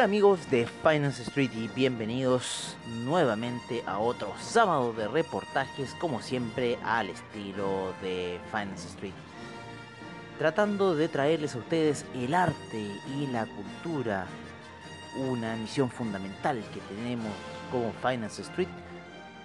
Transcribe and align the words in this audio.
Hola 0.00 0.06
amigos 0.06 0.50
de 0.50 0.66
Finance 0.66 1.24
Street 1.24 1.50
y 1.54 1.68
bienvenidos 1.68 2.74
nuevamente 3.04 3.82
a 3.86 3.98
otro 3.98 4.32
sábado 4.40 4.94
de 4.94 5.06
reportajes 5.06 5.94
como 6.00 6.22
siempre 6.22 6.78
al 6.82 7.10
estilo 7.10 7.92
de 8.00 8.40
Finance 8.50 8.88
Street. 8.88 9.12
Tratando 10.38 10.96
de 10.96 11.08
traerles 11.08 11.54
a 11.54 11.58
ustedes 11.58 12.06
el 12.14 12.32
arte 12.32 12.90
y 13.14 13.26
la 13.26 13.44
cultura, 13.44 14.24
una 15.18 15.54
misión 15.56 15.90
fundamental 15.90 16.64
que 16.72 16.80
tenemos 16.94 17.34
como 17.70 17.92
Finance 18.00 18.40
Street 18.40 18.70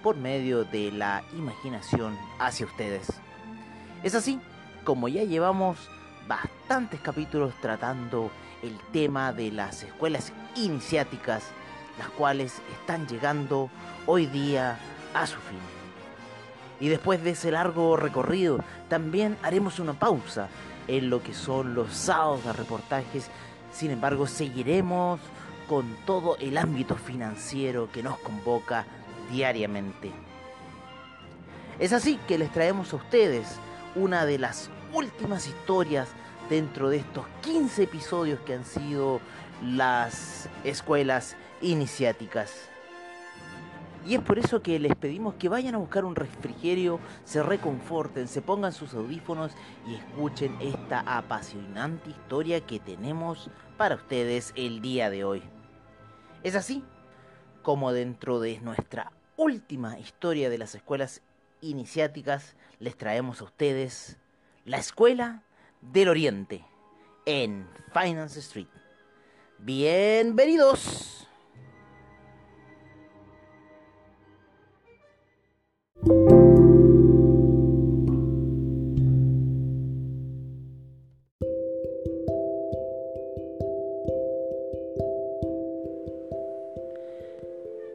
por 0.02 0.16
medio 0.16 0.64
de 0.64 0.90
la 0.94 1.22
imaginación 1.34 2.18
hacia 2.40 2.66
ustedes. 2.66 3.08
Es 4.04 4.16
así 4.16 4.40
como 4.86 5.10
ya 5.10 5.24
llevamos 5.24 5.90
bastantes 6.30 7.02
capítulos 7.02 7.54
tratando 7.62 8.32
el 8.66 8.78
tema 8.92 9.32
de 9.34 9.52
las 9.52 9.84
escuelas 9.84 10.34
iniciáticas, 10.56 11.44
las 11.98 12.10
cuales 12.10 12.62
están 12.80 13.08
llegando 13.08 13.70
hoy 14.06 14.26
día 14.26 14.78
a 15.14 15.28
su 15.28 15.38
fin. 15.40 15.60
Y 16.80 16.90
después 16.90 17.24
de 17.24 17.32
ese 17.32 17.52
largo 17.52 17.96
recorrido, 17.96 18.60
también 18.90 19.38
haremos 19.44 19.80
una 19.80 19.94
pausa 19.94 20.50
en 20.88 21.10
lo 21.10 21.24
que 21.24 21.34
son 21.34 21.74
los 21.74 21.94
sábados 21.94 22.44
de 22.44 22.54
reportajes. 22.54 23.30
Sin 23.72 23.92
embargo, 23.92 24.28
seguiremos 24.28 25.20
con 25.68 25.96
todo 26.06 26.38
el 26.38 26.58
ámbito 26.58 26.96
financiero 26.96 27.90
que 27.92 28.04
nos 28.04 28.18
convoca 28.20 28.86
diariamente. 29.32 30.12
Es 31.80 31.94
así 31.94 32.20
que 32.28 32.38
les 32.38 32.52
traemos 32.52 32.94
a 32.94 32.98
ustedes 32.98 33.48
una 33.96 34.26
de 34.26 34.38
las 34.38 34.70
últimas 34.94 35.48
historias 35.48 36.10
dentro 36.50 36.90
de 36.90 36.98
estos 36.98 37.26
15 37.42 37.84
episodios 37.84 38.40
que 38.42 38.54
han 38.54 38.66
sido 38.66 39.20
las 39.64 40.50
escuelas 40.64 41.36
iniciáticas. 41.62 42.70
Y 44.06 44.14
es 44.14 44.22
por 44.22 44.38
eso 44.38 44.62
que 44.62 44.78
les 44.78 44.96
pedimos 44.96 45.34
que 45.36 45.50
vayan 45.50 45.74
a 45.74 45.80
buscar 45.80 46.06
un 46.06 46.16
refrigerio, 46.16 47.00
se 47.24 47.42
reconforten, 47.42 48.28
se 48.28 48.44
pongan 48.44 48.72
sus 48.72 48.94
audífonos 48.94 49.52
y 49.88 49.96
escuchen 49.96 50.56
esta 50.62 51.00
apasionante 51.00 52.12
historia 52.12 52.62
que 52.62 52.80
tenemos 52.80 53.50
para 53.78 53.96
ustedes 53.96 54.54
el 54.56 54.82
día 54.82 55.10
de 55.10 55.24
hoy. 55.24 55.42
Es 56.44 56.56
así 56.56 56.84
como 57.64 57.94
dentro 57.94 58.40
de 58.40 58.60
nuestra 58.60 59.12
última 59.38 59.98
historia 59.98 60.52
de 60.52 60.60
las 60.60 60.76
escuelas 60.76 61.24
iniciáticas 61.62 62.56
les 62.80 62.96
traemos 62.96 63.42
a 63.42 63.46
ustedes 63.46 64.18
la 64.66 64.78
escuela 64.78 65.42
del 65.82 66.10
Oriente 66.10 66.66
en 67.26 67.68
Finance 67.94 68.40
Street. 68.40 68.68
Bienvenidos. 69.60 71.28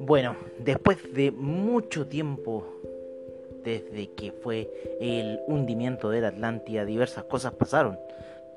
Bueno, 0.01 0.37
después 0.59 0.99
de 1.15 1.31
mucho 1.31 2.09
tiempo 2.09 2.80
desde 3.65 4.11
que 4.15 4.33
fue 4.33 4.71
el 5.01 5.41
hundimiento 5.47 6.11
de 6.11 6.27
Atlántida, 6.27 6.85
diversas 6.85 7.25
cosas 7.25 7.55
pasaron 7.55 7.99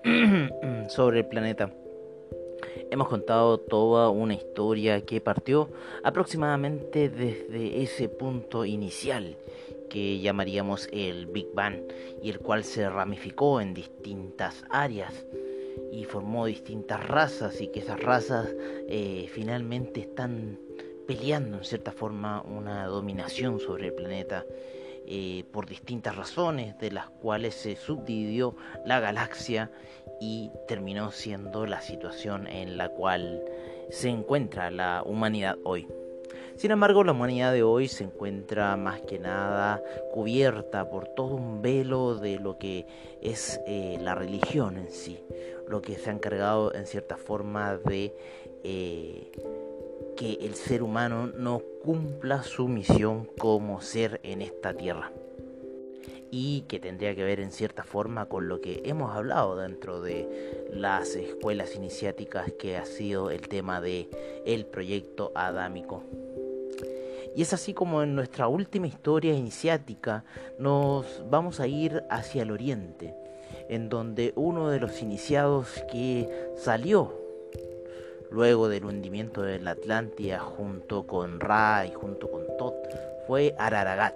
sobre 0.89 1.19
el 1.19 1.25
planeta. 1.25 1.71
Hemos 2.89 3.07
contado 3.07 3.57
toda 3.57 4.09
una 4.09 4.33
historia 4.33 5.01
que 5.01 5.19
partió 5.19 5.69
aproximadamente 6.03 7.09
desde 7.09 7.81
ese 7.81 8.09
punto 8.09 8.65
inicial 8.65 9.35
que 9.89 10.19
llamaríamos 10.19 10.89
el 10.91 11.27
Big 11.27 11.47
Bang 11.53 11.81
y 12.21 12.29
el 12.29 12.39
cual 12.39 12.63
se 12.63 12.89
ramificó 12.89 13.61
en 13.61 13.73
distintas 13.73 14.63
áreas 14.69 15.13
y 15.91 16.03
formó 16.05 16.45
distintas 16.45 17.07
razas 17.07 17.61
y 17.61 17.67
que 17.67 17.79
esas 17.79 18.01
razas 18.01 18.49
eh, 18.87 19.27
finalmente 19.31 20.01
están 20.01 20.57
peleando 21.07 21.57
en 21.57 21.63
cierta 21.63 21.91
forma 21.91 22.41
una 22.41 22.85
dominación 22.87 23.59
sobre 23.59 23.87
el 23.87 23.93
planeta 23.93 24.45
eh, 25.07 25.43
por 25.51 25.65
distintas 25.65 26.15
razones, 26.15 26.77
de 26.79 26.91
las 26.91 27.09
cuales 27.09 27.55
se 27.55 27.75
subdividió 27.75 28.55
la 28.85 28.99
galaxia 28.99 29.71
y 30.19 30.51
terminó 30.67 31.11
siendo 31.11 31.65
la 31.65 31.81
situación 31.81 32.47
en 32.47 32.77
la 32.77 32.89
cual 32.89 33.43
se 33.89 34.09
encuentra 34.09 34.71
la 34.71 35.03
humanidad 35.05 35.57
hoy. 35.63 35.87
Sin 36.55 36.71
embargo, 36.71 37.03
la 37.03 37.13
humanidad 37.13 37.51
de 37.51 37.63
hoy 37.63 37.87
se 37.87 38.03
encuentra 38.03 38.77
más 38.77 39.01
que 39.01 39.19
nada 39.19 39.83
cubierta 40.11 40.89
por 40.89 41.07
todo 41.07 41.35
un 41.35 41.61
velo 41.61 42.15
de 42.15 42.39
lo 42.39 42.57
que 42.57 42.85
es 43.21 43.59
eh, 43.65 43.97
la 44.01 44.15
religión 44.15 44.77
en 44.77 44.89
sí, 44.89 45.19
lo 45.67 45.81
que 45.81 45.95
se 45.95 46.09
ha 46.09 46.13
encargado 46.13 46.73
en 46.73 46.85
cierta 46.85 47.17
forma 47.17 47.77
de 47.77 48.15
eh, 48.63 49.31
que 50.15 50.33
el 50.41 50.55
ser 50.55 50.83
humano 50.83 51.27
no 51.27 51.61
cumpla 51.83 52.43
su 52.43 52.67
misión 52.67 53.27
como 53.37 53.81
ser 53.81 54.19
en 54.23 54.41
esta 54.41 54.73
tierra 54.73 55.11
y 56.35 56.61
que 56.61 56.79
tendría 56.79 57.13
que 57.13 57.23
ver 57.23 57.39
en 57.39 57.51
cierta 57.51 57.83
forma 57.83 58.25
con 58.25 58.47
lo 58.47 58.59
que 58.59 58.81
hemos 58.85 59.15
hablado 59.15 59.55
dentro 59.55 60.01
de 60.01 60.65
las 60.71 61.15
escuelas 61.15 61.75
iniciáticas 61.75 62.51
que 62.53 62.75
ha 62.75 62.85
sido 62.85 63.29
el 63.29 63.47
tema 63.47 63.81
de 63.81 64.09
el 64.43 64.65
proyecto 64.65 65.31
adámico. 65.35 66.01
Y 67.35 67.43
es 67.43 67.53
así 67.53 67.75
como 67.75 68.01
en 68.01 68.15
nuestra 68.15 68.47
última 68.47 68.87
historia 68.87 69.33
iniciática 69.33 70.25
nos 70.57 71.23
vamos 71.29 71.59
a 71.59 71.67
ir 71.67 72.03
hacia 72.09 72.41
el 72.41 72.49
oriente, 72.49 73.13
en 73.69 73.89
donde 73.89 74.33
uno 74.35 74.69
de 74.69 74.79
los 74.79 75.03
iniciados 75.03 75.83
que 75.91 76.27
salió 76.55 77.22
luego 78.33 78.67
del 78.67 78.85
hundimiento 78.85 79.43
de 79.43 79.59
la 79.59 79.71
Atlántida 79.71 80.39
junto 80.39 81.05
con 81.05 81.39
Ra 81.39 81.85
y 81.85 81.93
junto 81.93 82.31
con 82.31 82.45
Tot 82.57 82.75
fue 83.27 83.53
Araragat, 83.59 84.15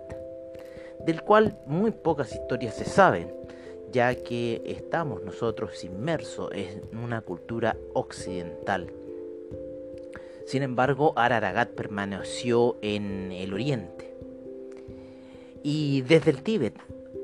del 1.05 1.21
cual 1.21 1.59
muy 1.67 1.91
pocas 1.91 2.33
historias 2.33 2.75
se 2.75 2.85
saben, 2.85 3.31
ya 3.91 4.15
que 4.15 4.63
estamos 4.65 5.21
nosotros 5.21 5.83
inmersos 5.83 6.49
en 6.51 6.81
una 6.97 7.21
cultura 7.21 7.77
occidental. 7.93 8.91
Sin 10.47 10.63
embargo, 10.63 11.13
Araragat 11.15 11.69
permaneció 11.69 12.77
en 12.81 13.31
el 13.31 13.53
oriente. 13.53 14.15
Y 15.61 16.01
desde 16.01 16.31
el 16.31 16.41
Tíbet, 16.41 16.75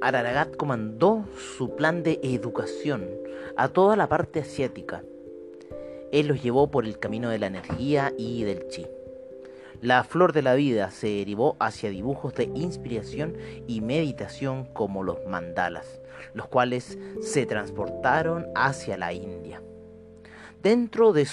Araragat 0.01 0.55
comandó 0.57 1.25
su 1.57 1.75
plan 1.75 2.03
de 2.03 2.19
educación 2.21 3.09
a 3.55 3.69
toda 3.69 3.95
la 3.95 4.07
parte 4.09 4.41
asiática 4.41 5.03
él 6.13 6.27
los 6.27 6.43
llevó 6.43 6.69
por 6.69 6.85
el 6.85 6.99
camino 6.99 7.29
de 7.29 7.39
la 7.39 7.47
energía 7.47 8.13
y 8.17 8.43
del 8.43 8.67
chi. 8.67 8.85
La 9.81 10.03
flor 10.03 10.31
de 10.31 10.43
la 10.43 10.53
vida 10.53 10.91
se 10.91 11.07
derivó 11.07 11.57
hacia 11.59 11.89
dibujos 11.89 12.35
de 12.35 12.45
inspiración 12.53 13.35
y 13.67 13.81
meditación 13.81 14.65
como 14.73 15.03
los 15.03 15.25
mandalas, 15.27 15.99
los 16.35 16.47
cuales 16.47 16.99
se 17.21 17.47
transportaron 17.47 18.45
hacia 18.55 18.95
la 18.95 19.11
India. 19.11 19.61
Dentro 20.61 21.13
de 21.13 21.27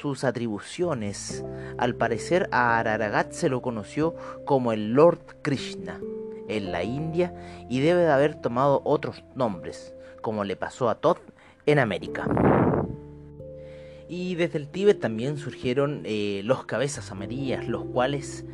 sus 0.00 0.24
atribuciones, 0.24 1.44
al 1.78 1.94
parecer 1.94 2.48
a 2.50 2.78
Araragat 2.78 3.30
se 3.30 3.48
lo 3.48 3.62
conoció 3.62 4.16
como 4.44 4.72
el 4.72 4.92
Lord 4.92 5.20
Krishna 5.42 6.00
en 6.48 6.72
la 6.72 6.82
India 6.82 7.32
y 7.70 7.78
debe 7.78 8.00
de 8.02 8.10
haber 8.10 8.34
tomado 8.34 8.82
otros 8.84 9.22
nombres, 9.36 9.94
como 10.20 10.42
le 10.42 10.56
pasó 10.56 10.90
a 10.90 10.96
Todd 10.96 11.18
en 11.64 11.78
América. 11.78 12.55
Y 14.08 14.34
desde 14.36 14.58
el 14.58 14.68
Tíbet 14.68 15.00
también 15.00 15.36
surgieron 15.36 16.02
eh, 16.04 16.42
los 16.44 16.64
cabezas 16.64 17.10
amarillas, 17.10 17.66
los 17.66 17.84
cuales 17.84 18.44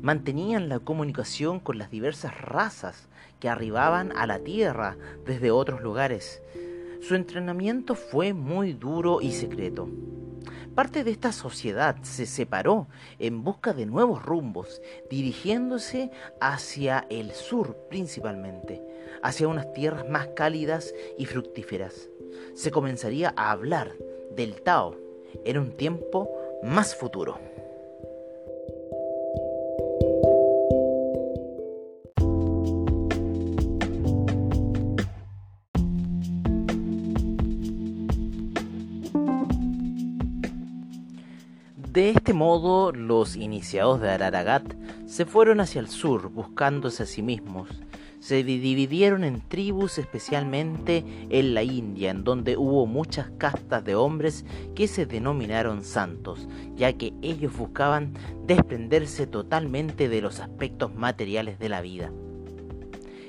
mantenían 0.00 0.68
la 0.68 0.78
comunicación 0.80 1.60
con 1.60 1.78
las 1.78 1.90
diversas 1.90 2.40
razas 2.40 3.08
que 3.38 3.48
arribaban 3.48 4.12
a 4.16 4.26
la 4.26 4.38
Tierra 4.40 4.96
desde 5.26 5.50
otros 5.50 5.82
lugares. 5.82 6.42
Su 7.00 7.14
entrenamiento 7.14 7.94
fue 7.94 8.32
muy 8.32 8.72
duro 8.72 9.20
y 9.20 9.32
secreto. 9.32 9.88
Parte 10.74 11.04
de 11.04 11.10
esta 11.10 11.32
sociedad 11.32 11.96
se 12.02 12.24
separó 12.24 12.88
en 13.18 13.44
busca 13.44 13.74
de 13.74 13.84
nuevos 13.84 14.22
rumbos, 14.24 14.80
dirigiéndose 15.10 16.10
hacia 16.40 17.06
el 17.10 17.32
sur 17.32 17.76
principalmente, 17.90 18.80
hacia 19.22 19.48
unas 19.48 19.72
tierras 19.74 20.08
más 20.08 20.28
cálidas 20.28 20.94
y 21.18 21.26
fructíferas. 21.26 22.08
Se 22.54 22.70
comenzaría 22.70 23.34
a 23.36 23.50
hablar 23.50 23.92
del 24.34 24.62
Tao 24.62 24.96
en 25.44 25.58
un 25.58 25.72
tiempo 25.72 26.30
más 26.62 26.94
futuro. 26.94 27.38
De 41.92 42.08
este 42.08 42.32
modo, 42.32 42.90
los 42.90 43.36
iniciados 43.36 44.00
de 44.00 44.08
Araragat 44.08 44.64
se 45.06 45.26
fueron 45.26 45.60
hacia 45.60 45.78
el 45.78 45.88
sur 45.88 46.30
buscándose 46.30 47.02
a 47.02 47.06
sí 47.06 47.20
mismos. 47.20 47.68
Se 48.22 48.44
dividieron 48.44 49.24
en 49.24 49.40
tribus 49.40 49.98
especialmente 49.98 51.04
en 51.28 51.54
la 51.54 51.64
India, 51.64 52.12
en 52.12 52.22
donde 52.22 52.56
hubo 52.56 52.86
muchas 52.86 53.32
castas 53.36 53.84
de 53.84 53.96
hombres 53.96 54.44
que 54.76 54.86
se 54.86 55.06
denominaron 55.06 55.82
santos, 55.82 56.46
ya 56.76 56.92
que 56.92 57.14
ellos 57.20 57.52
buscaban 57.56 58.14
desprenderse 58.46 59.26
totalmente 59.26 60.08
de 60.08 60.20
los 60.20 60.38
aspectos 60.38 60.94
materiales 60.94 61.58
de 61.58 61.68
la 61.68 61.80
vida. 61.80 62.12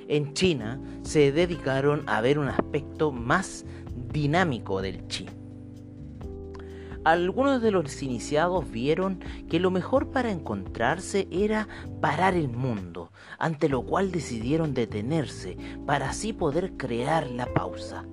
En 0.08 0.36
China 0.36 0.80
se 1.02 1.32
dedicaron 1.32 2.04
a 2.06 2.22
ver 2.22 2.38
un 2.38 2.50
aspecto 2.50 3.12
más 3.12 3.66
dinámico 4.12 4.84
del 4.84 5.08
chi 5.08 5.26
algunos 7.04 7.62
de 7.62 7.72
los 7.72 8.02
iniciados 8.02 8.70
vieron 8.72 9.20
que 9.50 9.60
lo 9.60 9.72
mejor 9.72 10.12
para 10.12 10.32
encontrarse 10.32 11.28
era 11.32 11.68
parar 12.02 12.34
el 12.34 12.48
mundo, 12.48 13.12
ante 13.38 13.68
lo 13.68 13.82
cual 13.84 14.12
decidieron 14.12 14.74
detenerse 14.74 15.58
para 15.86 16.10
así 16.10 16.32
poder 16.32 16.78
crear 16.78 17.30
la 17.30 17.46
pausa. 17.54 18.06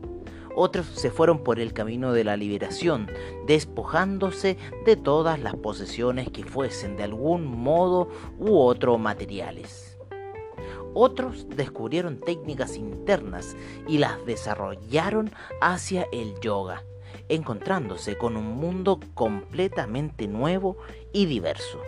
Otros 0.57 0.87
se 0.87 1.11
fueron 1.11 1.45
por 1.45 1.61
el 1.61 1.73
camino 1.73 2.13
de 2.13 2.25
la 2.25 2.37
liberación, 2.37 3.09
despojándose 3.47 4.59
de 4.85 4.97
todas 4.97 5.39
las 5.39 5.55
posesiones 5.55 6.29
que 6.29 6.45
fuesen 6.45 6.97
de 6.97 7.05
algún 7.05 7.47
modo 7.47 8.09
u 8.39 8.59
otro 8.59 8.99
materiales. 8.99 9.97
Otros 10.93 11.47
descubrieron 11.49 12.19
técnicas 12.19 12.77
internas 12.77 13.57
y 13.87 13.99
las 13.99 14.27
desarrollaron 14.27 15.31
hacia 15.61 16.09
el 16.11 16.35
yoga 16.41 16.83
encontrándose 17.31 18.19
con 18.19 18.37
un 18.37 18.57
mundo 18.57 19.01
completamente 19.15 20.29
nuevo 20.29 20.77
y 21.13 21.27
diverso. 21.27 21.81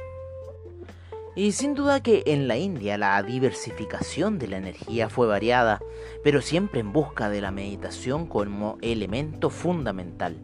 Y 1.34 1.52
sin 1.52 1.74
duda 1.74 2.02
que 2.02 2.22
en 2.26 2.46
la 2.46 2.58
India 2.58 2.98
la 2.98 3.22
diversificación 3.22 4.38
de 4.38 4.48
la 4.48 4.58
energía 4.58 5.08
fue 5.08 5.26
variada, 5.26 5.80
pero 6.22 6.42
siempre 6.42 6.80
en 6.80 6.92
busca 6.92 7.30
de 7.30 7.40
la 7.40 7.50
meditación 7.50 8.26
como 8.26 8.76
elemento 8.82 9.48
fundamental. 9.48 10.36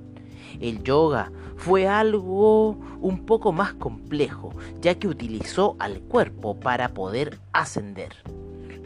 El 0.60 0.82
yoga 0.82 1.30
fue 1.56 1.86
algo 1.86 2.70
un 3.00 3.26
poco 3.26 3.52
más 3.52 3.74
complejo, 3.74 4.54
ya 4.80 4.94
que 4.94 5.08
utilizó 5.08 5.76
al 5.78 6.00
cuerpo 6.00 6.58
para 6.58 6.94
poder 6.94 7.38
ascender. 7.52 8.14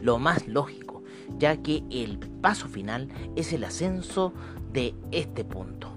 Lo 0.01 0.19
más 0.19 0.45
lógico, 0.45 1.03
ya 1.37 1.55
que 1.57 1.83
el 1.89 2.19
paso 2.41 2.67
final 2.67 3.07
es 3.37 3.53
el 3.53 3.63
ascenso 3.63 4.33
de 4.73 4.93
este 5.11 5.45
punto. 5.45 5.92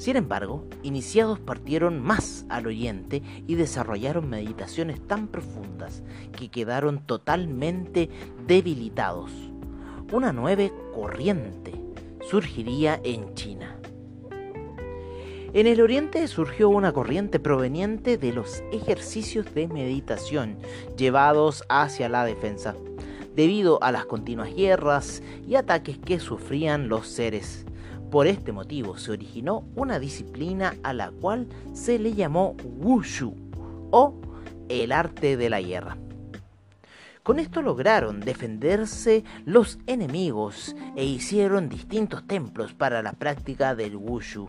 Sin 0.00 0.16
embargo, 0.16 0.64
iniciados 0.82 1.38
partieron 1.40 2.00
más 2.00 2.46
al 2.48 2.66
oyente 2.66 3.22
y 3.46 3.56
desarrollaron 3.56 4.30
meditaciones 4.30 5.06
tan 5.06 5.28
profundas 5.28 6.02
que 6.32 6.48
quedaron 6.48 7.04
totalmente 7.04 8.08
debilitados. 8.46 9.30
Una 10.10 10.32
nueva 10.32 10.70
corriente 10.94 11.74
surgiría 12.30 12.98
en 13.04 13.34
China. 13.34 13.76
En 15.52 15.66
el 15.66 15.82
oriente 15.82 16.26
surgió 16.28 16.70
una 16.70 16.92
corriente 16.92 17.38
proveniente 17.38 18.16
de 18.16 18.32
los 18.32 18.64
ejercicios 18.72 19.52
de 19.52 19.68
meditación 19.68 20.56
llevados 20.96 21.62
hacia 21.68 22.08
la 22.08 22.24
defensa, 22.24 22.74
debido 23.36 23.78
a 23.82 23.92
las 23.92 24.06
continuas 24.06 24.54
guerras 24.54 25.22
y 25.46 25.56
ataques 25.56 25.98
que 25.98 26.18
sufrían 26.20 26.88
los 26.88 27.06
seres 27.06 27.66
por 28.10 28.26
este 28.26 28.52
motivo 28.52 28.98
se 28.98 29.12
originó 29.12 29.64
una 29.76 29.98
disciplina 29.98 30.74
a 30.82 30.92
la 30.92 31.10
cual 31.10 31.46
se 31.72 31.98
le 31.98 32.12
llamó 32.12 32.56
Wushu 32.64 33.34
o 33.90 34.14
el 34.68 34.92
arte 34.92 35.36
de 35.36 35.48
la 35.48 35.60
guerra. 35.60 35.96
Con 37.22 37.38
esto 37.38 37.62
lograron 37.62 38.20
defenderse 38.20 39.24
los 39.44 39.78
enemigos 39.86 40.74
e 40.96 41.04
hicieron 41.04 41.68
distintos 41.68 42.26
templos 42.26 42.72
para 42.72 43.02
la 43.02 43.12
práctica 43.12 43.74
del 43.74 43.94
Wushu. 43.94 44.48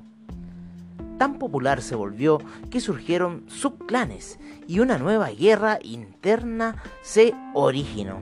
Tan 1.20 1.38
popular 1.38 1.82
se 1.84 1.96
volvió 1.96 2.40
que 2.72 2.80
surgieron 2.80 3.44
subclanes 3.48 4.40
y 4.68 4.80
una 4.80 4.98
nueva 4.98 5.30
guerra 5.30 5.78
interna 5.84 6.82
se 7.04 7.34
originó. 7.54 8.22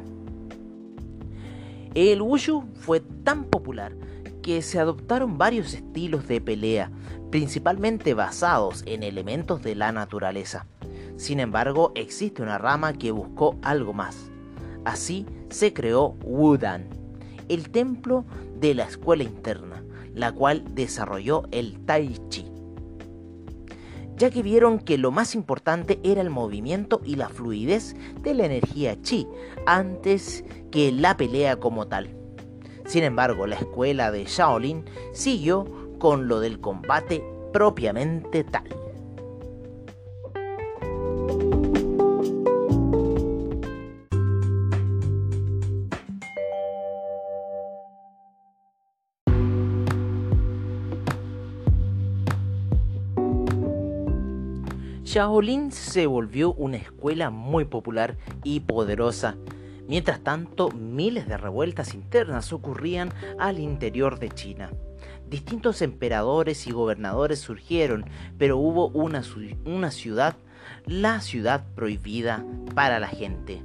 El 1.96 2.22
Wushu 2.22 2.66
fue 2.82 3.00
tan 3.00 3.46
popular 3.46 3.94
que 4.50 4.64
se 4.64 4.80
adoptaron 4.80 5.38
varios 5.38 5.76
estilos 5.76 6.28
de 6.28 6.42
pelea, 6.42 6.90
principalmente 7.30 8.16
basados 8.16 8.82
en 8.88 9.04
elementos 9.04 9.62
de 9.62 9.76
la 9.76 9.92
naturaleza. 9.92 10.66
Sin 11.18 11.40
embargo, 11.40 11.92
existe 11.94 12.42
una 12.42 12.58
rama 12.58 12.94
que 12.94 13.12
buscó 13.12 13.60
algo 13.62 13.94
más. 13.94 14.32
Así 14.86 15.28
se 15.52 15.72
creó 15.72 16.16
Wudan, 16.24 16.88
el 17.48 17.70
templo 17.70 18.26
de 18.60 18.74
la 18.74 18.86
escuela 18.86 19.22
interna, 19.22 19.84
la 20.16 20.32
cual 20.32 20.64
desarrolló 20.74 21.44
el 21.52 21.86
Tai 21.86 22.18
Chi 22.30 22.48
ya 24.18 24.32
que 24.32 24.42
vieron 24.42 24.80
que 24.80 24.98
lo 24.98 25.12
más 25.12 25.36
importante 25.36 26.00
era 26.04 26.22
el 26.22 26.32
movimiento 26.32 27.02
y 27.06 27.18
la 27.18 27.30
fluidez 27.30 27.96
de 28.24 28.34
la 28.34 28.48
energía 28.48 29.00
chi, 29.02 29.28
antes 29.66 30.44
que 30.72 30.92
la 30.92 31.16
pelea 31.16 31.58
como 31.58 31.88
tal. 31.88 32.19
Sin 32.90 33.04
embargo, 33.04 33.46
la 33.46 33.54
escuela 33.54 34.12
de 34.12 34.26
Shaolin 34.26 34.84
siguió 35.14 35.68
con 36.00 36.28
lo 36.28 36.40
del 36.40 36.60
combate 36.60 37.24
propiamente 37.54 38.44
tal. 38.44 38.64
Shaolin 55.04 55.72
se 55.72 56.08
volvió 56.08 56.54
una 56.54 56.78
escuela 56.78 57.30
muy 57.30 57.66
popular 57.66 58.18
y 58.44 58.62
poderosa 58.62 59.38
Mientras 59.90 60.20
tanto, 60.20 60.70
miles 60.70 61.28
de 61.28 61.36
revueltas 61.36 61.96
internas 61.96 62.54
ocurrían 62.54 63.12
al 63.40 63.58
interior 63.58 64.20
de 64.20 64.30
China. 64.30 64.70
Distintos 65.28 65.82
emperadores 65.82 66.68
y 66.68 66.72
gobernadores 66.72 67.40
surgieron, 67.40 68.06
pero 68.38 68.58
hubo 68.58 68.90
una, 68.90 69.24
una 69.66 69.90
ciudad, 69.90 70.36
la 70.86 71.22
ciudad 71.22 71.66
prohibida 71.74 72.46
para 72.76 73.00
la 73.00 73.08
gente, 73.08 73.64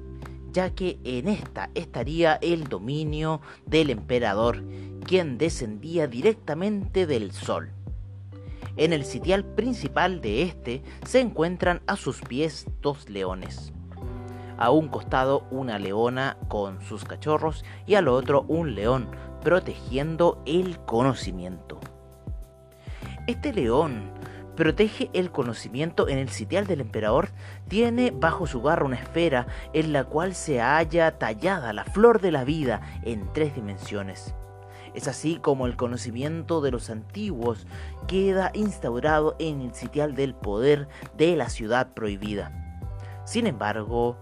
ya 0.51 0.71
que 0.71 0.99
en 1.05 1.29
esta 1.29 1.69
estaría 1.75 2.37
el 2.37 2.69
dominio 2.69 3.43
del 3.67 3.91
emperador, 3.91 4.65
quien 5.05 5.37
descendía 5.37 6.07
directamente 6.07 7.07
del 7.07 7.33
sol. 7.33 7.69
En 8.79 8.95
el 8.95 9.05
sitial 9.05 9.45
principal 9.45 10.23
de 10.23 10.41
este 10.45 10.83
se 11.07 11.21
encuentran 11.21 11.83
a 11.87 11.97
sus 11.97 12.23
pies 12.23 12.65
dos 12.81 13.11
leones 13.11 13.75
a 14.59 14.71
un 14.71 14.89
costado 14.89 15.47
una 15.51 15.79
leona 15.79 16.37
con 16.49 16.81
sus 16.83 17.05
cachorros 17.05 17.65
y 17.87 17.95
al 17.95 18.09
otro 18.09 18.45
un 18.49 18.75
león 18.75 19.09
protegiendo 19.43 20.43
el 20.47 20.79
conocimiento. 20.81 21.81
Este 23.27 23.53
león 23.53 24.13
protege 24.55 25.11
el 25.13 25.31
conocimiento 25.31 26.09
en 26.09 26.19
el 26.19 26.29
sitial 26.29 26.67
del 26.67 26.81
emperador, 26.81 27.31
tiene 27.69 28.11
bajo 28.11 28.47
su 28.47 28.63
garra 28.63 28.85
una 28.85 28.97
esfera 28.97 29.47
en 29.73 29.93
la 29.93 30.05
cual 30.05 30.35
se 30.35 30.61
halla 30.61 31.19
tallada 31.19 31.73
la 31.73 31.85
flor 31.85 32.21
de 32.21 32.33
la 32.33 32.45
vida 32.45 32.81
en 33.03 33.33
tres 33.33 33.55
dimensiones. 33.55 34.35
Es 34.95 35.09
así 35.09 35.37
como 35.37 35.67
el 35.67 35.77
conocimiento 35.77 36.61
de 36.61 36.71
los 36.71 36.89
antiguos 36.89 37.67
queda 38.07 38.53
instaurado 38.55 39.35
en 39.41 39.61
el 39.61 39.75
sitial 39.75 40.15
del 40.15 40.35
poder 40.35 40.89
de 41.17 41.35
la 41.35 41.49
ciudad 41.49 41.95
prohibida. 41.95 42.53
Sin 43.25 43.49
embargo, 43.49 44.17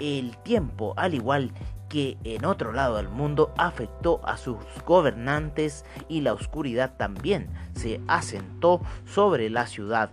el 0.00 0.36
tiempo, 0.38 0.94
al 0.96 1.14
igual 1.14 1.52
que 1.88 2.18
en 2.24 2.44
otro 2.44 2.72
lado 2.72 2.96
del 2.96 3.08
mundo 3.08 3.52
afectó 3.56 4.20
a 4.24 4.36
sus 4.36 4.58
gobernantes 4.86 5.84
y 6.08 6.20
la 6.20 6.34
oscuridad 6.34 6.96
también 6.96 7.48
se 7.74 8.00
asentó 8.06 8.80
sobre 9.06 9.50
la 9.50 9.66
ciudad. 9.66 10.10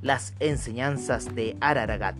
Las 0.00 0.34
enseñanzas 0.38 1.34
de 1.34 1.56
Araragat, 1.60 2.16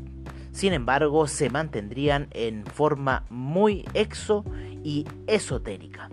sin 0.52 0.72
embargo, 0.72 1.28
se 1.28 1.50
mantendrían 1.50 2.26
en 2.32 2.66
forma 2.66 3.24
muy 3.30 3.84
exo 3.94 4.44
y 4.82 5.06
esotérica. 5.28 6.10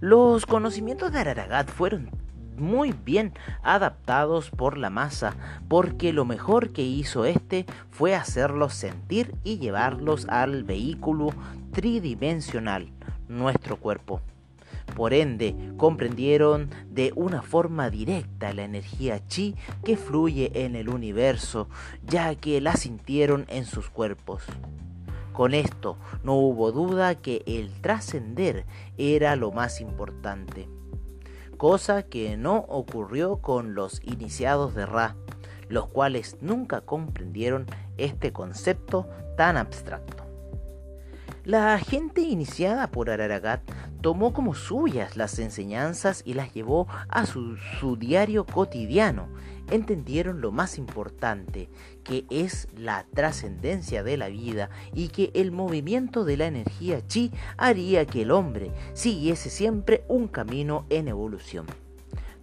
Los 0.00 0.46
conocimientos 0.46 1.12
de 1.12 1.18
Araragat 1.18 1.68
fueron 1.68 2.10
muy 2.60 2.92
bien 2.92 3.32
adaptados 3.62 4.50
por 4.50 4.78
la 4.78 4.90
masa, 4.90 5.34
porque 5.68 6.12
lo 6.12 6.24
mejor 6.24 6.70
que 6.72 6.82
hizo 6.82 7.24
este 7.24 7.66
fue 7.90 8.14
hacerlos 8.14 8.74
sentir 8.74 9.34
y 9.42 9.58
llevarlos 9.58 10.28
al 10.28 10.64
vehículo 10.64 11.30
tridimensional, 11.72 12.92
nuestro 13.28 13.76
cuerpo. 13.76 14.20
Por 14.94 15.14
ende, 15.14 15.54
comprendieron 15.76 16.70
de 16.90 17.12
una 17.14 17.42
forma 17.42 17.90
directa 17.90 18.52
la 18.52 18.64
energía 18.64 19.26
chi 19.26 19.54
que 19.84 19.96
fluye 19.96 20.50
en 20.64 20.74
el 20.74 20.88
universo, 20.88 21.68
ya 22.04 22.34
que 22.34 22.60
la 22.60 22.74
sintieron 22.74 23.46
en 23.48 23.64
sus 23.66 23.88
cuerpos. 23.88 24.42
Con 25.32 25.54
esto 25.54 25.96
no 26.24 26.34
hubo 26.34 26.72
duda 26.72 27.14
que 27.14 27.42
el 27.46 27.70
trascender 27.80 28.66
era 28.98 29.36
lo 29.36 29.52
más 29.52 29.80
importante 29.80 30.68
cosa 31.60 32.04
que 32.04 32.38
no 32.38 32.56
ocurrió 32.68 33.36
con 33.42 33.74
los 33.74 34.02
iniciados 34.02 34.74
de 34.74 34.86
Ra, 34.86 35.14
los 35.68 35.88
cuales 35.88 36.38
nunca 36.40 36.80
comprendieron 36.80 37.66
este 37.98 38.32
concepto 38.32 39.06
tan 39.36 39.58
abstracto. 39.58 40.24
La 41.44 41.78
gente 41.78 42.22
iniciada 42.22 42.86
por 42.86 43.10
Araragat 43.10 43.60
tomó 44.00 44.32
como 44.32 44.54
suyas 44.54 45.18
las 45.18 45.38
enseñanzas 45.38 46.22
y 46.24 46.32
las 46.32 46.54
llevó 46.54 46.88
a 47.10 47.26
su, 47.26 47.58
su 47.78 47.98
diario 47.98 48.46
cotidiano, 48.46 49.28
entendieron 49.70 50.40
lo 50.40 50.52
más 50.52 50.78
importante, 50.78 51.68
que 52.04 52.24
es 52.30 52.68
la 52.76 53.06
trascendencia 53.14 54.02
de 54.02 54.16
la 54.16 54.28
vida 54.28 54.70
y 54.94 55.08
que 55.08 55.30
el 55.34 55.52
movimiento 55.52 56.24
de 56.24 56.36
la 56.36 56.46
energía 56.46 57.06
chi 57.06 57.30
haría 57.56 58.06
que 58.06 58.22
el 58.22 58.30
hombre 58.30 58.72
siguiese 58.94 59.50
siempre 59.50 60.04
un 60.08 60.28
camino 60.28 60.86
en 60.90 61.08
evolución. 61.08 61.66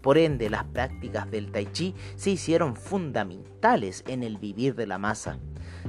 Por 0.01 0.17
ende, 0.17 0.49
las 0.49 0.63
prácticas 0.63 1.29
del 1.29 1.51
tai 1.51 1.65
chi 1.71 1.93
se 2.15 2.29
hicieron 2.29 2.75
fundamentales 2.75 4.03
en 4.07 4.23
el 4.23 4.37
vivir 4.37 4.75
de 4.75 4.87
la 4.87 4.97
masa. 4.97 5.37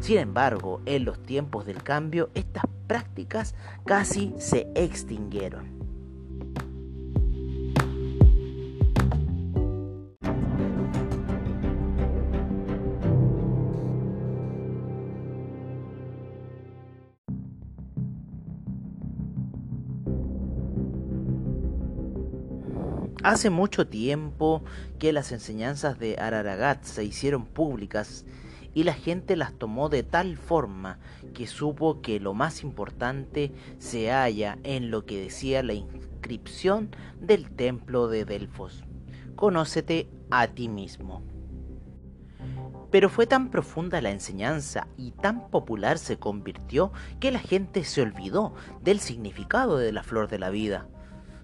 Sin 0.01 0.19
embargo, 0.19 0.81
en 0.87 1.05
los 1.05 1.23
tiempos 1.23 1.67
del 1.67 1.83
cambio, 1.83 2.31
estas 2.35 2.65
prácticas 2.87 3.55
casi 3.85 4.35
se 4.39 4.69
extinguieron. 4.75 5.78
Hace 23.25 23.51
mucho 23.51 23.89
tiempo 23.89 24.63
que 25.01 25.13
las 25.13 25.33
enseñanzas 25.33 25.99
de 25.99 26.17
Araragat 26.19 26.85
se 26.85 27.03
hicieron 27.03 27.47
públicas 27.47 28.25
y 28.75 28.85
la 28.85 28.95
gente 28.95 29.35
las 29.35 29.55
tomó 29.55 29.89
de 29.89 30.05
tal 30.05 30.37
forma 30.37 31.01
que 31.35 31.49
supo 31.49 32.01
que 32.01 32.21
lo 32.21 32.33
más 32.33 32.63
importante 32.63 33.51
se 33.79 34.13
halla 34.13 34.57
en 34.63 34.93
lo 34.93 35.05
que 35.05 35.21
decía 35.21 35.65
la 35.65 35.75
inscripción 35.75 36.95
del 37.21 37.51
templo 37.51 38.07
de 38.07 38.25
Delfos. 38.25 38.85
Conócete 39.35 40.09
a 40.31 40.47
ti 40.47 40.69
mismo. 40.69 41.25
Pero 42.93 43.09
fue 43.09 43.27
tan 43.27 43.51
profunda 43.51 44.01
la 44.01 44.13
enseñanza 44.13 44.87
y 44.97 45.11
tan 45.11 45.51
popular 45.51 45.99
se 45.99 46.21
convirtió 46.21 46.93
que 47.19 47.33
la 47.33 47.41
gente 47.41 47.83
se 47.83 48.01
olvidó 48.01 48.55
del 48.81 49.01
significado 49.01 49.77
de 49.77 49.93
la 49.93 50.05
flor 50.05 50.29
de 50.29 50.39
la 50.39 50.51
vida 50.51 50.87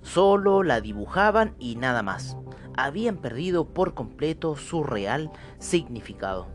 Solo 0.05 0.63
la 0.63 0.83
dibujaban 0.83 1.55
y 1.59 1.77
nada 1.77 2.03
más. 2.03 2.37
Habían 2.77 3.17
perdido 3.17 3.73
por 3.73 3.95
completo 3.95 4.55
su 4.55 4.85
real 4.85 5.33
significado. 5.59 6.47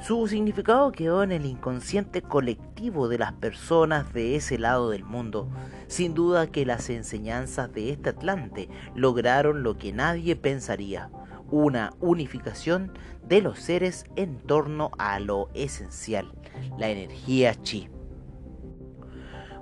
Su 0.00 0.28
significado 0.28 0.92
quedó 0.92 1.22
en 1.22 1.32
el 1.32 1.44
inconsciente 1.44 2.22
colectivo 2.22 3.08
de 3.08 3.18
las 3.18 3.32
personas 3.32 4.12
de 4.12 4.36
ese 4.36 4.58
lado 4.58 4.90
del 4.90 5.04
mundo. 5.04 5.48
Sin 5.88 6.14
duda 6.14 6.46
que 6.46 6.64
las 6.64 6.88
enseñanzas 6.88 7.72
de 7.72 7.90
este 7.90 8.10
Atlante 8.10 8.68
lograron 8.94 9.62
lo 9.62 9.76
que 9.76 9.92
nadie 9.92 10.36
pensaría, 10.36 11.10
una 11.50 11.94
unificación 12.00 12.92
de 13.26 13.40
los 13.40 13.58
seres 13.58 14.04
en 14.14 14.38
torno 14.38 14.90
a 14.98 15.18
lo 15.18 15.48
esencial, 15.54 16.32
la 16.78 16.90
energía 16.90 17.54
chi. 17.60 17.88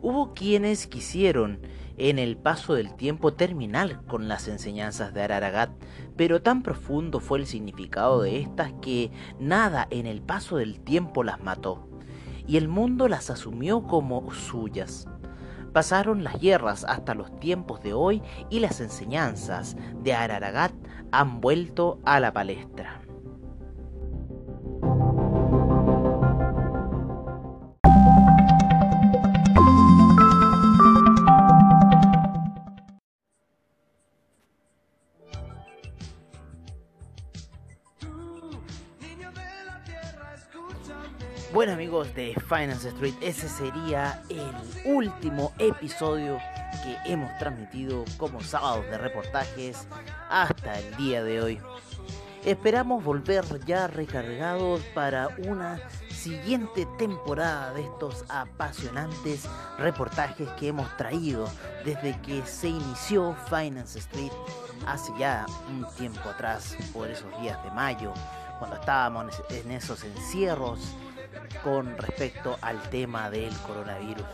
Hubo 0.03 0.35
quienes 0.35 0.89
quisieron 0.89 1.61
en 1.97 2.19
el 2.19 2.37
paso 2.37 2.75
del 2.75 2.95
tiempo 2.95 3.35
terminal 3.35 4.05
con 4.07 4.29
las 4.29 4.49
enseñanzas 4.49 5.13
de 5.15 5.23
Araragat, 5.23 5.71
pero 6.17 6.43
tan 6.43 6.63
profundo 6.63 7.21
fue 7.21 7.39
el 7.39 7.47
significado 7.47 8.23
de 8.23 8.41
estas 8.41 8.73
que 8.81 9.11
nada 9.39 9.87
en 9.91 10.07
el 10.07 10.23
paso 10.23 10.57
del 10.57 10.81
tiempo 10.81 11.25
las 11.25 11.43
mató, 11.43 11.89
y 12.47 12.57
el 12.57 12.69
mundo 12.69 13.09
las 13.09 13.31
asumió 13.31 13.83
como 13.83 14.33
suyas. 14.33 15.09
Pasaron 15.73 16.23
las 16.23 16.39
guerras 16.39 16.85
hasta 16.85 17.15
los 17.15 17.39
tiempos 17.41 17.83
de 17.83 17.95
hoy 17.95 18.23
y 18.51 18.61
las 18.61 18.81
enseñanzas 18.81 19.77
de 20.03 20.13
Araragat 20.13 20.73
han 21.13 21.41
vuelto 21.41 21.99
a 22.05 22.21
la 22.21 22.33
palestra. 22.33 23.01
De 41.93 42.35
Finance 42.49 42.89
Street, 42.89 43.15
ese 43.21 43.51
sería 43.51 44.23
el 44.31 44.51
último 44.87 45.53
episodio 45.59 46.39
que 46.83 46.97
hemos 47.05 47.31
transmitido 47.37 48.07
como 48.17 48.41
sábados 48.41 48.87
de 48.87 48.97
reportajes 48.97 49.87
hasta 50.31 50.79
el 50.79 50.97
día 50.97 51.23
de 51.23 51.43
hoy. 51.43 51.61
Esperamos 52.47 53.05
volver 53.05 53.45
ya 53.67 53.89
recargados 53.89 54.81
para 54.95 55.29
una 55.47 55.79
siguiente 56.09 56.87
temporada 56.97 57.75
de 57.75 57.83
estos 57.83 58.25
apasionantes 58.31 59.47
reportajes 59.79 60.49
que 60.53 60.69
hemos 60.69 60.97
traído 60.97 61.47
desde 61.85 62.19
que 62.23 62.43
se 62.47 62.69
inició 62.69 63.37
Finance 63.51 63.99
Street 63.99 64.33
hace 64.87 65.13
ya 65.19 65.45
un 65.69 65.87
tiempo 65.97 66.27
atrás, 66.31 66.75
por 66.95 67.11
esos 67.11 67.39
días 67.43 67.63
de 67.63 67.71
mayo, 67.73 68.15
cuando 68.59 68.77
estábamos 68.77 69.43
en 69.51 69.71
esos 69.73 70.03
encierros 70.05 70.97
con 71.63 71.97
respecto 71.99 72.59
al 72.61 72.81
tema 72.91 73.31
del 73.31 73.55
coronavirus. 73.59 74.27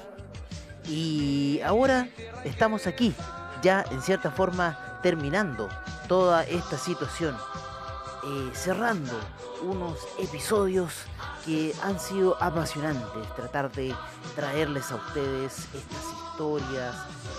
Y 0.89 1.61
ahora 1.65 2.09
estamos 2.45 2.87
aquí, 2.87 3.15
ya 3.63 3.85
en 3.91 4.01
cierta 4.01 4.31
forma 4.31 5.01
terminando 5.03 5.69
toda 6.09 6.45
esta 6.45 6.79
situación, 6.79 7.37
eh, 8.25 8.51
cerrando 8.55 9.13
unos 9.63 9.99
episodios 10.19 10.93
que 11.45 11.75
han 11.83 12.01
sido 12.01 12.43
apasionantes, 12.43 13.35
tratar 13.37 13.71
de 13.73 13.95
traerles 14.35 14.91
a 14.91 14.97
ustedes 14.97 15.69
estas 15.75 16.05
historias 16.25 16.95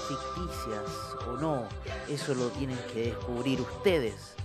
ficticias 0.08 1.26
o 1.28 1.34
no, 1.34 1.68
eso 2.08 2.36
lo 2.36 2.50
tienen 2.50 2.80
que 2.94 3.06
descubrir 3.06 3.62
ustedes 3.62 4.36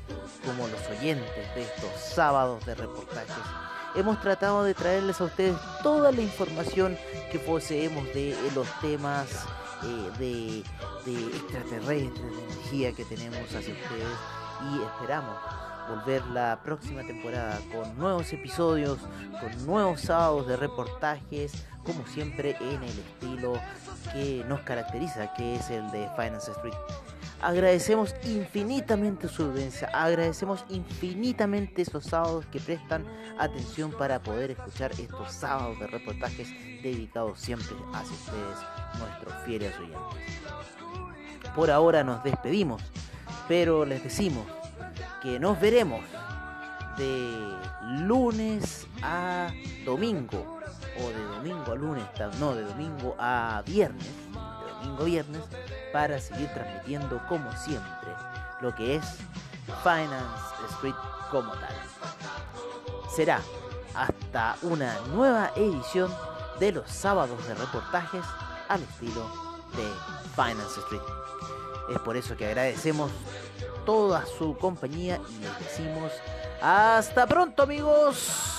como 0.45 0.67
los 0.69 0.99
oyentes 0.99 1.55
de 1.55 1.63
estos 1.63 1.91
sábados 2.15 2.65
de 2.67 2.75
reportajes 2.75 3.74
hemos 3.95 4.21
tratado 4.21 4.65
de 4.65 4.75
traerles 4.75 5.21
a 5.21 5.25
ustedes 5.25 5.57
toda 5.83 6.13
la 6.13 6.21
información 6.21 6.97
que 7.31 7.39
poseemos 7.39 8.05
de 8.15 8.37
los 8.55 8.69
temas 8.81 9.47
eh, 9.85 10.65
de, 11.07 11.19
extraterrestres, 11.37 12.37
de 12.37 12.45
energía 12.45 12.93
que 12.93 13.05
tenemos 13.05 13.41
hacia 13.55 13.75
ustedes 13.75 14.19
y 14.73 14.83
esperamos 14.83 15.37
volver 15.89 16.25
la 16.27 16.61
próxima 16.63 17.03
temporada 17.03 17.61
con 17.71 17.97
nuevos 17.99 18.33
episodios, 18.33 18.99
con 19.41 19.67
nuevos 19.67 20.01
sábados 20.01 20.47
de 20.47 20.57
reportajes, 20.57 21.53
como 21.85 22.07
siempre 22.07 22.57
en 22.61 22.83
el 22.83 22.99
estilo 22.99 23.61
que 24.13 24.43
nos 24.49 24.61
caracteriza, 24.61 25.35
que 25.35 25.57
es 25.57 25.69
el 25.71 25.91
de 25.91 26.09
Finance 26.17 26.51
Street. 26.53 26.75
Agradecemos 27.41 28.15
infinitamente 28.25 29.29
su 29.29 29.43
audiencia, 29.43 29.89
agradecemos 29.93 30.65
infinitamente 30.71 31.83
esos 31.83 32.05
sábados 32.05 32.47
que 32.47 32.59
prestan 32.59 33.05
atención 33.39 33.91
para 33.91 34.23
poder 34.23 34.53
escuchar 34.53 34.93
estos 34.93 35.33
sábados 35.33 35.79
de 35.79 35.87
reportajes 35.87 36.49
dedicados 36.83 37.39
siempre 37.39 37.77
hacia 37.93 38.15
ustedes, 38.15 38.59
nuestros 38.99 39.35
fieles 39.45 39.75
oyentes. 39.79 40.25
Por 41.55 41.71
ahora 41.71 42.03
nos 42.03 42.25
despedimos, 42.25 42.83
pero 43.47 43.85
les 43.85 44.03
decimos 44.03 44.47
que 45.23 45.39
nos 45.39 45.61
veremos 45.61 46.05
de 46.97 47.57
lunes 48.07 48.87
a 49.03 49.51
domingo 49.85 50.61
o 50.99 51.09
de 51.09 51.25
domingo 51.25 51.73
a 51.73 51.75
lunes, 51.75 52.05
no, 52.39 52.55
de 52.55 52.63
domingo 52.65 53.17
a 53.19 53.63
viernes, 53.67 54.07
de 54.07 54.73
domingo 54.73 55.03
a 55.03 55.05
viernes, 55.05 55.43
para 55.95 56.19
seguir 56.19 56.49
transmitiendo 56.53 57.25
como 57.29 57.53
siempre 57.53 58.11
lo 58.61 58.75
que 58.75 58.97
es 58.97 59.05
Finance 59.85 60.73
Street 60.73 60.95
como 61.31 61.53
tal. 61.53 61.73
Será 63.15 63.41
hasta 63.95 64.57
una 64.63 64.99
nueva 65.15 65.53
edición 65.55 66.13
de 66.59 66.73
los 66.73 66.91
sábados 66.91 67.47
de 67.47 67.55
reportajes 67.55 68.25
al 68.69 68.83
estilo 68.83 69.23
de 69.77 69.89
Finance 70.35 70.81
Street. 70.81 71.03
Es 71.93 72.01
por 72.01 72.17
eso 72.17 72.37
que 72.37 72.47
agradecemos 72.47 73.13
toda 73.87 74.27
su 74.27 74.59
compañía 74.59 75.21
y 75.31 75.45
les 75.45 75.59
decimos 75.61 76.11
hasta 76.61 77.25
pronto 77.25 77.63
amigos. 77.63 78.54